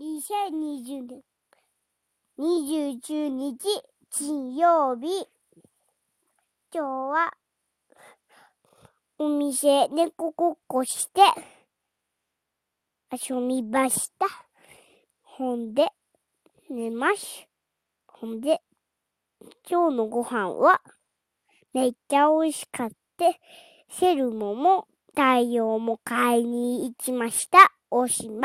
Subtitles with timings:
[0.00, 1.22] 2020年
[2.38, 3.58] 29日
[4.10, 5.28] 金曜日。
[6.72, 7.32] 今日は
[9.18, 11.20] お店猫ごっこして
[13.12, 14.26] 遊びました。
[15.22, 15.90] ほんで
[16.70, 17.46] 寝ます。
[18.06, 18.62] ほんで
[19.68, 20.80] 今日のご飯は
[21.74, 23.26] めっちゃ美味しかった。
[23.90, 27.72] セルモも太陽も買いに行きました。
[27.90, 28.38] おしまい。